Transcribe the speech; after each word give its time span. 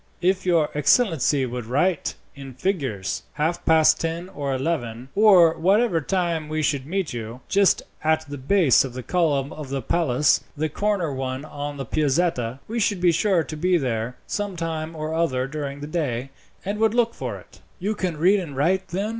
"If 0.23 0.47
your 0.47 0.71
excellency 0.75 1.45
would 1.45 1.67
write 1.67 2.15
in 2.35 2.55
figures, 2.55 3.21
half 3.33 3.63
past 3.65 4.01
ten 4.01 4.29
or 4.29 4.51
eleven, 4.51 5.09
or 5.13 5.55
whatever 5.55 6.01
time 6.01 6.49
we 6.49 6.63
should 6.63 6.87
meet 6.87 7.13
you, 7.13 7.41
just 7.47 7.83
at 8.03 8.27
the 8.27 8.39
base 8.39 8.83
of 8.83 8.93
the 8.95 9.03
column 9.03 9.53
of 9.53 9.69
the 9.69 9.79
palace 9.83 10.43
the 10.57 10.69
corner 10.69 11.13
one 11.13 11.45
on 11.45 11.77
the 11.77 11.85
Piazzetta 11.85 12.57
we 12.67 12.79
should 12.79 12.99
be 12.99 13.11
sure 13.11 13.43
to 13.43 13.55
be 13.55 13.77
there 13.77 14.15
sometime 14.25 14.95
or 14.95 15.13
other 15.13 15.45
during 15.45 15.81
the 15.81 15.85
day, 15.85 16.31
and 16.65 16.79
would 16.79 16.95
look 16.95 17.13
for 17.13 17.37
it." 17.37 17.59
"You 17.77 17.93
can 17.93 18.17
read 18.17 18.39
and 18.39 18.57
write, 18.57 18.87
then?" 18.87 19.09